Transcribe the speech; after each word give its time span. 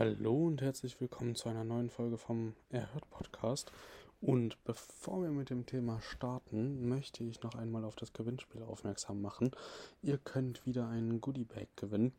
Hallo 0.00 0.46
und 0.46 0.62
herzlich 0.62 0.98
willkommen 0.98 1.34
zu 1.34 1.50
einer 1.50 1.62
neuen 1.62 1.90
Folge 1.90 2.16
vom 2.16 2.54
Erhört 2.70 3.10
Podcast. 3.10 3.70
Und 4.22 4.56
bevor 4.64 5.22
wir 5.22 5.28
mit 5.28 5.50
dem 5.50 5.66
Thema 5.66 6.00
starten, 6.00 6.88
möchte 6.88 7.22
ich 7.22 7.42
noch 7.42 7.54
einmal 7.54 7.84
auf 7.84 7.96
das 7.96 8.14
Gewinnspiel 8.14 8.62
aufmerksam 8.62 9.20
machen. 9.20 9.50
Ihr 10.00 10.16
könnt 10.16 10.64
wieder 10.64 10.88
einen 10.88 11.20
Goodie 11.20 11.44
Bag 11.44 11.66
gewinnen. 11.76 12.14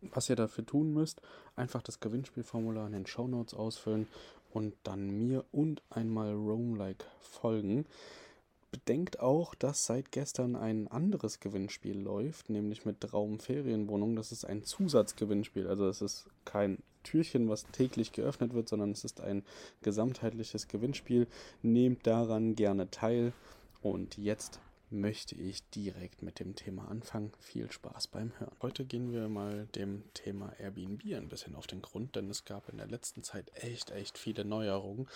Was 0.00 0.28
ihr 0.28 0.34
dafür 0.34 0.66
tun 0.66 0.92
müsst, 0.92 1.22
einfach 1.54 1.80
das 1.80 2.00
Gewinnspielformular 2.00 2.88
in 2.88 2.92
den 2.92 3.06
Show 3.06 3.28
Notes 3.28 3.54
ausfüllen 3.54 4.08
und 4.52 4.74
dann 4.82 5.10
mir 5.16 5.44
und 5.52 5.80
einmal 5.90 6.32
Roam-like 6.32 7.04
folgen. 7.20 7.86
Bedenkt 8.74 9.20
auch, 9.20 9.54
dass 9.54 9.86
seit 9.86 10.10
gestern 10.10 10.56
ein 10.56 10.88
anderes 10.88 11.38
Gewinnspiel 11.38 11.96
läuft, 11.96 12.50
nämlich 12.50 12.84
mit 12.84 13.00
Traumferienwohnung. 13.00 14.16
Das 14.16 14.32
ist 14.32 14.44
ein 14.44 14.64
Zusatzgewinnspiel. 14.64 15.68
Also 15.68 15.86
es 15.86 16.02
ist 16.02 16.26
kein 16.44 16.78
Türchen, 17.04 17.48
was 17.48 17.66
täglich 17.66 18.10
geöffnet 18.10 18.52
wird, 18.52 18.68
sondern 18.68 18.90
es 18.90 19.04
ist 19.04 19.20
ein 19.20 19.44
gesamtheitliches 19.82 20.66
Gewinnspiel. 20.66 21.28
Nehmt 21.62 22.04
daran 22.04 22.56
gerne 22.56 22.90
teil. 22.90 23.32
Und 23.80 24.18
jetzt 24.18 24.58
möchte 24.90 25.34
ich 25.34 25.68
direkt 25.70 26.22
mit 26.22 26.38
dem 26.38 26.54
Thema 26.54 26.88
anfangen. 26.88 27.32
Viel 27.40 27.70
Spaß 27.70 28.08
beim 28.08 28.32
Hören. 28.38 28.56
Heute 28.62 28.84
gehen 28.84 29.12
wir 29.12 29.28
mal 29.28 29.66
dem 29.74 30.04
Thema 30.14 30.52
Airbnb 30.58 31.02
ein 31.14 31.28
bisschen 31.28 31.54
auf 31.54 31.66
den 31.66 31.82
Grund, 31.82 32.16
denn 32.16 32.30
es 32.30 32.44
gab 32.44 32.68
in 32.68 32.78
der 32.78 32.86
letzten 32.86 33.22
Zeit 33.22 33.50
echt, 33.54 33.90
echt 33.90 34.18
viele 34.18 34.44
Neuerungen. 34.44 35.08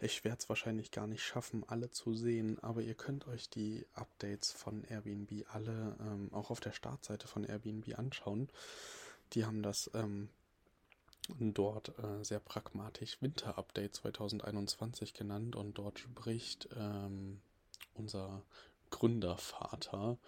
Ich 0.00 0.24
werde 0.24 0.38
es 0.38 0.48
wahrscheinlich 0.48 0.90
gar 0.90 1.06
nicht 1.06 1.22
schaffen, 1.22 1.64
alle 1.66 1.90
zu 1.90 2.14
sehen, 2.14 2.58
aber 2.60 2.82
ihr 2.82 2.94
könnt 2.94 3.26
euch 3.26 3.48
die 3.48 3.86
Updates 3.94 4.52
von 4.52 4.84
Airbnb 4.84 5.44
alle 5.50 5.96
ähm, 6.00 6.32
auch 6.32 6.50
auf 6.50 6.60
der 6.60 6.72
Startseite 6.72 7.26
von 7.26 7.44
Airbnb 7.44 7.98
anschauen. 7.98 8.48
Die 9.32 9.44
haben 9.44 9.62
das 9.62 9.90
ähm, 9.94 10.28
dort 11.28 11.98
äh, 11.98 12.22
sehr 12.22 12.40
pragmatisch 12.40 13.20
Winter-Update 13.20 13.96
2021 13.96 15.14
genannt 15.14 15.56
und 15.56 15.78
dort 15.78 15.98
spricht 15.98 16.68
ähm, 16.76 17.40
unser 17.94 18.42
Gründervater 18.94 20.18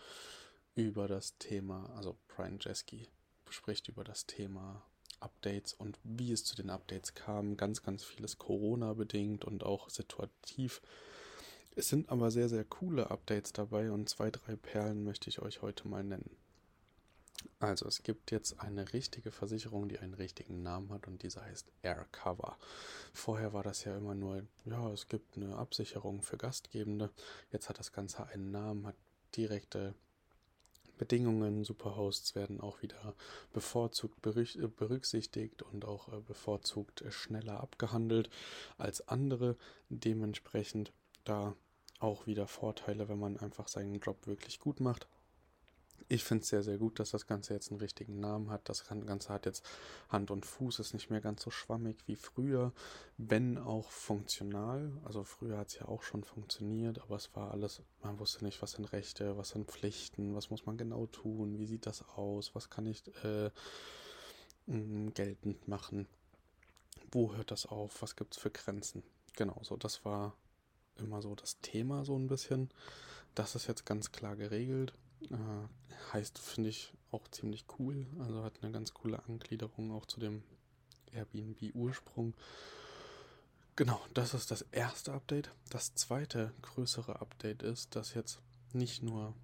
über 0.75 1.07
das 1.07 1.39
Thema, 1.39 1.89
also 1.95 2.19
Brian 2.27 2.59
Jeski 2.61 3.09
spricht 3.49 3.87
über 3.87 4.03
das 4.03 4.27
Thema 4.27 4.85
Updates 5.21 5.73
und 5.73 6.01
wie 6.03 6.33
es 6.33 6.45
zu 6.45 6.57
den 6.57 6.71
Updates 6.71 7.15
kam. 7.15 7.57
Ganz, 7.57 7.85
ganz 7.85 8.03
vieles 8.03 8.39
Corona 8.39 8.93
bedingt 8.95 9.45
und 9.45 9.63
auch 9.63 9.89
situativ. 9.89 10.83
Es 11.77 11.89
sind 11.89 12.11
aber 12.11 12.33
sehr, 12.33 12.49
sehr 12.49 12.65
coole 12.65 13.09
Updates 13.09 13.53
dabei 13.53 13.93
und 13.93 14.09
zwei, 14.09 14.33
drei 14.33 14.57
Perlen 14.57 15.05
möchte 15.05 15.31
ich 15.31 15.41
euch 15.41 15.63
heute 15.63 15.87
mal 15.87 16.03
nennen. 16.03 16.37
Also 17.59 17.87
es 17.87 18.03
gibt 18.03 18.31
jetzt 18.31 18.61
eine 18.61 18.93
richtige 18.93 19.31
Versicherung, 19.31 19.89
die 19.89 19.99
einen 19.99 20.15
richtigen 20.15 20.63
Namen 20.63 20.91
hat 20.93 21.07
und 21.07 21.23
diese 21.23 21.43
heißt 21.43 21.67
Aircover. 21.83 22.57
Vorher 23.13 23.53
war 23.53 23.63
das 23.63 23.85
ja 23.85 23.97
immer 23.97 24.15
nur, 24.15 24.43
ja, 24.65 24.91
es 24.93 25.09
gibt 25.09 25.37
eine 25.37 25.57
Absicherung 25.57 26.23
für 26.23 26.37
Gastgebende. 26.37 27.11
Jetzt 27.51 27.69
hat 27.69 27.79
das 27.79 27.93
Ganze 27.93 28.27
einen 28.27 28.51
Namen, 28.51 28.87
hat 28.87 28.97
direkte 29.37 29.95
Bedingungen. 30.99 31.65
Superhosts 31.65 32.35
werden 32.35 32.61
auch 32.61 32.83
wieder 32.83 33.15
bevorzugt 33.53 34.23
berücksichtigt 34.23 35.63
und 35.63 35.85
auch 35.85 36.13
äh, 36.13 36.21
bevorzugt 36.21 37.05
schneller 37.11 37.61
abgehandelt 37.61 38.31
als 38.79 39.07
andere. 39.09 39.57
Dementsprechend 39.89 40.93
da 41.25 41.55
auch 41.99 42.27
wieder 42.27 42.47
Vorteile, 42.47 43.09
wenn 43.09 43.19
man 43.19 43.39
einfach 43.39 43.69
seinen 43.69 44.01
Job 44.01 44.27
wirklich 44.27 44.59
gut 44.61 44.81
macht. 44.81 45.07
Ich 46.09 46.23
finde 46.23 46.43
es 46.43 46.49
sehr, 46.51 46.63
sehr 46.63 46.79
gut, 46.79 47.01
dass 47.01 47.11
das 47.11 47.27
Ganze 47.27 47.53
jetzt 47.53 47.73
einen 47.73 47.81
richtigen 47.81 48.21
Namen 48.21 48.51
hat. 48.51 48.69
Das 48.69 48.87
Ganze 48.87 49.29
hat 49.29 49.45
jetzt 49.45 49.65
Hand 50.09 50.31
und 50.31 50.47
Fuß, 50.47 50.79
ist 50.79 50.95
nicht 50.95 51.11
mehr 51.11 51.21
ganz 51.21 51.43
so 51.43 51.51
schwammig 51.51 51.97
wie 52.07 52.15
früher, 52.15 52.73
wenn 53.17 53.59
auch 53.59 53.91
funktional. 53.91 54.93
Also 55.05 55.25
früher 55.25 55.59
hat 55.59 55.69
es 55.69 55.81
ja 55.81 55.89
auch 55.89 56.05
schon 56.05 56.23
funktioniert, 56.23 57.01
aber 57.01 57.17
es 57.17 57.35
war 57.35 57.51
alles, 57.51 57.83
man 58.05 58.21
wusste 58.21 58.45
nicht, 58.45 58.63
was 58.63 58.73
sind 58.73 58.93
Rechte, 58.93 59.37
was 59.37 59.49
sind 59.49 59.69
Pflichten, 59.69 60.37
was 60.37 60.49
muss 60.49 60.65
man 60.65 60.77
genau 60.77 61.07
tun, 61.07 61.59
wie 61.59 61.67
sieht 61.67 61.87
das 61.87 62.09
aus, 62.11 62.55
was 62.55 62.71
kann 62.71 62.87
ich 62.87 63.03
äh, 63.25 63.51
geltend 64.67 65.67
machen, 65.67 66.07
wo 67.11 67.35
hört 67.35 67.51
das 67.51 67.67
auf, 67.67 68.01
was 68.01 68.15
gibt 68.15 68.37
es 68.37 68.41
für 68.41 68.51
Grenzen. 68.51 69.03
Genau, 69.37 69.59
so 69.63 69.77
das 69.77 70.05
war 70.05 70.37
immer 70.99 71.21
so 71.21 71.35
das 71.35 71.61
Thema 71.63 72.05
so 72.05 72.17
ein 72.17 72.29
bisschen. 72.29 72.71
Das 73.35 73.57
ist 73.57 73.67
jetzt 73.67 73.85
ganz 73.85 74.13
klar 74.13 74.37
geregelt 74.37 74.93
äh, 75.31 75.69
heißt, 76.13 76.39
finde 76.39 76.71
ich, 76.71 76.93
auch 77.11 77.29
ziemlich 77.29 77.65
cool. 77.79 78.07
Also 78.19 78.43
hat 78.43 78.63
eine 78.63 78.73
ganz 78.73 78.95
coole 78.95 79.23
Angliederung 79.29 79.93
auch 79.93 80.07
zu 80.07 80.21
dem 80.21 80.43
Airbnb-Ursprung. 81.13 82.35
Genau, 83.77 84.01
das 84.15 84.35
ist 84.35 84.51
das 84.51 84.63
erste 84.73 85.13
Update. 85.13 85.51
Das 85.71 85.95
zweite 85.95 86.53
größere 86.63 87.21
Update 87.21 87.63
ist, 87.63 87.95
dass 87.95 88.15
jetzt 88.15 88.41
nicht 88.73 89.03
nur 89.03 89.35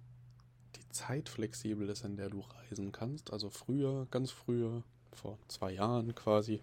die 0.75 0.89
Zeit 0.89 1.29
flexibel 1.29 1.89
ist, 1.89 2.03
in 2.03 2.17
der 2.17 2.29
du 2.29 2.41
reisen 2.41 2.91
kannst. 2.91 3.31
Also 3.31 3.49
früher, 3.49 4.07
ganz 4.09 4.31
früher, 4.31 4.83
vor 5.11 5.37
zwei 5.47 5.71
Jahren 5.73 6.15
quasi, 6.15 6.61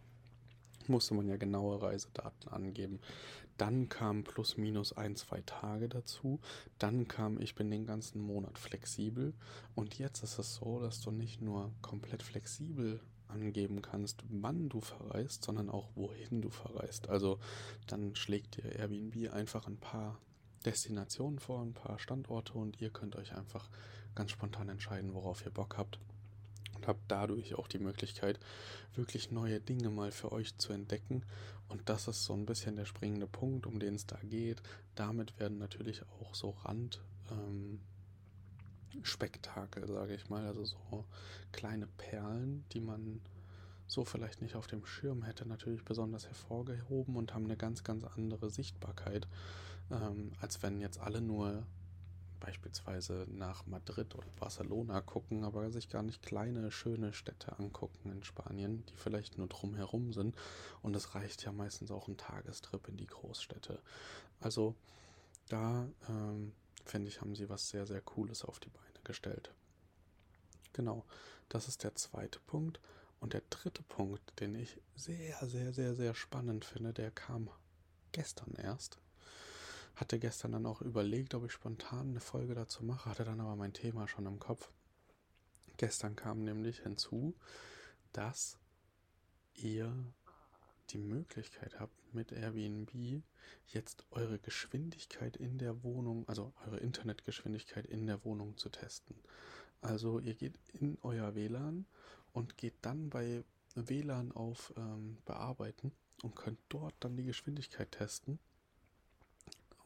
musste 0.88 1.14
man 1.14 1.28
ja 1.28 1.36
genaue 1.36 1.80
Reisedaten 1.80 2.50
angeben. 2.50 3.00
Dann 3.60 3.90
kam 3.90 4.24
plus 4.24 4.56
minus 4.56 4.94
ein, 4.94 5.16
zwei 5.16 5.42
Tage 5.42 5.90
dazu. 5.90 6.40
Dann 6.78 7.08
kam, 7.08 7.38
ich 7.38 7.54
bin 7.54 7.70
den 7.70 7.84
ganzen 7.84 8.22
Monat 8.22 8.58
flexibel. 8.58 9.34
Und 9.74 9.98
jetzt 9.98 10.22
ist 10.22 10.38
es 10.38 10.54
so, 10.54 10.80
dass 10.80 11.02
du 11.02 11.10
nicht 11.10 11.42
nur 11.42 11.70
komplett 11.82 12.22
flexibel 12.22 13.00
angeben 13.28 13.82
kannst, 13.82 14.24
wann 14.30 14.70
du 14.70 14.80
verreist, 14.80 15.44
sondern 15.44 15.68
auch 15.68 15.90
wohin 15.94 16.40
du 16.40 16.48
verreist. 16.48 17.10
Also 17.10 17.38
dann 17.86 18.16
schlägt 18.16 18.56
dir 18.56 18.64
Airbnb 18.64 19.30
einfach 19.30 19.66
ein 19.66 19.76
paar 19.76 20.18
Destinationen 20.64 21.38
vor, 21.38 21.60
ein 21.60 21.74
paar 21.74 21.98
Standorte 21.98 22.54
und 22.54 22.80
ihr 22.80 22.88
könnt 22.88 23.14
euch 23.14 23.34
einfach 23.34 23.68
ganz 24.14 24.30
spontan 24.30 24.70
entscheiden, 24.70 25.12
worauf 25.12 25.44
ihr 25.44 25.52
Bock 25.52 25.76
habt 25.76 26.00
und 26.80 26.88
habt 26.88 27.02
dadurch 27.08 27.54
auch 27.56 27.68
die 27.68 27.78
Möglichkeit, 27.78 28.40
wirklich 28.94 29.30
neue 29.30 29.60
Dinge 29.60 29.90
mal 29.90 30.12
für 30.12 30.32
euch 30.32 30.56
zu 30.56 30.72
entdecken. 30.72 31.24
Und 31.68 31.88
das 31.90 32.08
ist 32.08 32.24
so 32.24 32.32
ein 32.32 32.46
bisschen 32.46 32.76
der 32.76 32.86
springende 32.86 33.26
Punkt, 33.26 33.66
um 33.66 33.78
den 33.78 33.94
es 33.94 34.06
da 34.06 34.18
geht. 34.22 34.62
Damit 34.94 35.38
werden 35.38 35.58
natürlich 35.58 36.02
auch 36.20 36.34
so 36.34 36.50
Rand. 36.50 37.02
Ähm, 37.30 37.80
Spektakel, 39.02 39.86
sage 39.86 40.14
ich 40.14 40.28
mal, 40.30 40.46
also 40.46 40.64
so 40.64 41.04
kleine 41.52 41.86
Perlen, 41.86 42.64
die 42.72 42.80
man 42.80 43.20
so 43.86 44.04
vielleicht 44.04 44.42
nicht 44.42 44.56
auf 44.56 44.66
dem 44.66 44.84
Schirm 44.84 45.22
hätte, 45.22 45.46
natürlich 45.46 45.84
besonders 45.84 46.26
hervorgehoben 46.26 47.14
und 47.16 47.32
haben 47.32 47.44
eine 47.44 47.56
ganz, 47.56 47.84
ganz 47.84 48.02
andere 48.04 48.50
Sichtbarkeit, 48.50 49.28
ähm, 49.92 50.32
als 50.40 50.62
wenn 50.62 50.80
jetzt 50.80 50.98
alle 50.98 51.20
nur 51.20 51.64
beispielsweise 52.50 53.26
nach 53.30 53.64
Madrid 53.66 54.12
oder 54.16 54.26
Barcelona 54.40 55.00
gucken, 55.00 55.44
aber 55.44 55.70
sich 55.70 55.88
gar 55.88 56.02
nicht 56.02 56.20
kleine, 56.20 56.72
schöne 56.72 57.12
Städte 57.12 57.56
angucken 57.60 58.10
in 58.10 58.24
Spanien, 58.24 58.84
die 58.86 58.96
vielleicht 58.96 59.38
nur 59.38 59.46
drumherum 59.46 60.12
sind. 60.12 60.34
Und 60.82 60.96
es 60.96 61.14
reicht 61.14 61.44
ja 61.44 61.52
meistens 61.52 61.92
auch 61.92 62.08
ein 62.08 62.16
Tagestrip 62.16 62.88
in 62.88 62.96
die 62.96 63.06
Großstädte. 63.06 63.80
Also 64.40 64.74
da 65.48 65.88
ähm, 66.08 66.52
finde 66.84 67.06
ich, 67.06 67.20
haben 67.20 67.36
sie 67.36 67.48
was 67.48 67.68
sehr, 67.68 67.86
sehr 67.86 68.00
Cooles 68.00 68.44
auf 68.44 68.58
die 68.58 68.70
Beine 68.70 69.00
gestellt. 69.04 69.54
Genau, 70.72 71.04
das 71.48 71.68
ist 71.68 71.84
der 71.84 71.94
zweite 71.94 72.40
Punkt. 72.40 72.80
Und 73.20 73.32
der 73.32 73.42
dritte 73.48 73.84
Punkt, 73.84 74.40
den 74.40 74.56
ich 74.56 74.80
sehr, 74.96 75.36
sehr, 75.46 75.72
sehr, 75.72 75.94
sehr 75.94 76.16
spannend 76.16 76.64
finde, 76.64 76.92
der 76.92 77.12
kam 77.12 77.48
gestern 78.10 78.54
erst. 78.54 78.98
Hatte 80.00 80.18
gestern 80.18 80.52
dann 80.52 80.64
auch 80.64 80.80
überlegt, 80.80 81.34
ob 81.34 81.44
ich 81.44 81.52
spontan 81.52 82.08
eine 82.08 82.20
Folge 82.20 82.54
dazu 82.54 82.82
mache, 82.82 83.10
hatte 83.10 83.22
dann 83.22 83.38
aber 83.38 83.54
mein 83.54 83.74
Thema 83.74 84.08
schon 84.08 84.24
im 84.24 84.38
Kopf. 84.38 84.70
Gestern 85.76 86.16
kam 86.16 86.42
nämlich 86.42 86.78
hinzu, 86.78 87.34
dass 88.14 88.56
ihr 89.52 89.94
die 90.88 90.98
Möglichkeit 90.98 91.78
habt, 91.78 91.92
mit 92.14 92.32
Airbnb 92.32 93.22
jetzt 93.66 94.06
eure 94.10 94.38
Geschwindigkeit 94.38 95.36
in 95.36 95.58
der 95.58 95.82
Wohnung, 95.82 96.26
also 96.26 96.54
eure 96.64 96.78
Internetgeschwindigkeit 96.78 97.84
in 97.84 98.06
der 98.06 98.24
Wohnung 98.24 98.56
zu 98.56 98.70
testen. 98.70 99.14
Also 99.82 100.18
ihr 100.18 100.34
geht 100.34 100.58
in 100.72 100.96
euer 101.02 101.34
WLAN 101.34 101.84
und 102.32 102.56
geht 102.56 102.74
dann 102.80 103.10
bei 103.10 103.44
WLAN 103.74 104.32
auf 104.32 104.72
ähm, 104.78 105.18
Bearbeiten 105.26 105.92
und 106.22 106.36
könnt 106.36 106.58
dort 106.70 106.94
dann 107.00 107.18
die 107.18 107.24
Geschwindigkeit 107.24 107.92
testen 107.92 108.38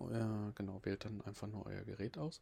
euer, 0.05 0.53
genau, 0.55 0.81
wählt 0.85 1.05
dann 1.05 1.21
einfach 1.23 1.47
nur 1.47 1.67
euer 1.67 1.83
Gerät 1.83 2.19
aus. 2.19 2.41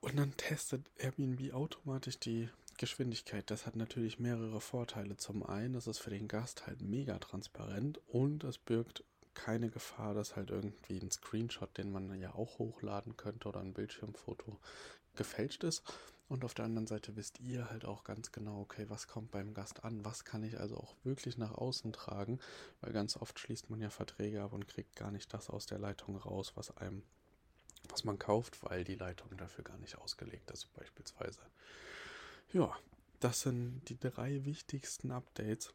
Und 0.00 0.18
dann 0.18 0.36
testet 0.36 0.82
Airbnb 0.96 1.52
automatisch 1.52 2.18
die 2.18 2.48
Geschwindigkeit. 2.78 3.50
Das 3.50 3.66
hat 3.66 3.74
natürlich 3.74 4.20
mehrere 4.20 4.60
Vorteile. 4.60 5.16
Zum 5.16 5.44
einen 5.44 5.74
ist 5.74 5.88
es 5.88 5.98
für 5.98 6.10
den 6.10 6.28
Gast 6.28 6.66
halt 6.66 6.80
mega 6.80 7.18
transparent 7.18 8.00
und 8.06 8.44
es 8.44 8.58
birgt 8.58 9.02
keine 9.34 9.68
Gefahr, 9.68 10.14
dass 10.14 10.36
halt 10.36 10.50
irgendwie 10.50 10.98
ein 11.00 11.10
Screenshot, 11.10 11.76
den 11.76 11.90
man 11.92 12.18
ja 12.20 12.34
auch 12.34 12.58
hochladen 12.58 13.16
könnte 13.16 13.48
oder 13.48 13.60
ein 13.60 13.72
Bildschirmfoto 13.72 14.58
gefälscht 15.16 15.64
ist. 15.64 15.82
Und 16.28 16.44
auf 16.44 16.52
der 16.52 16.66
anderen 16.66 16.86
Seite 16.86 17.16
wisst 17.16 17.40
ihr 17.40 17.70
halt 17.70 17.86
auch 17.86 18.04
ganz 18.04 18.32
genau, 18.32 18.60
okay, 18.60 18.84
was 18.88 19.08
kommt 19.08 19.30
beim 19.30 19.54
Gast 19.54 19.84
an, 19.84 20.04
was 20.04 20.24
kann 20.24 20.42
ich 20.42 20.60
also 20.60 20.76
auch 20.76 20.94
wirklich 21.02 21.38
nach 21.38 21.52
außen 21.52 21.92
tragen, 21.92 22.38
weil 22.80 22.92
ganz 22.92 23.16
oft 23.16 23.38
schließt 23.38 23.70
man 23.70 23.80
ja 23.80 23.88
Verträge 23.88 24.42
ab 24.42 24.52
und 24.52 24.68
kriegt 24.68 24.94
gar 24.94 25.10
nicht 25.10 25.32
das 25.32 25.48
aus 25.48 25.64
der 25.64 25.78
Leitung 25.78 26.16
raus, 26.16 26.52
was 26.54 26.76
einem, 26.76 27.02
was 27.88 28.04
man 28.04 28.18
kauft, 28.18 28.62
weil 28.62 28.84
die 28.84 28.96
Leitung 28.96 29.34
dafür 29.38 29.64
gar 29.64 29.78
nicht 29.78 29.96
ausgelegt 29.96 30.50
ist, 30.50 30.70
beispielsweise. 30.74 31.40
Ja, 32.52 32.76
das 33.20 33.40
sind 33.40 33.82
die 33.88 33.98
drei 33.98 34.44
wichtigsten 34.44 35.10
Updates 35.10 35.72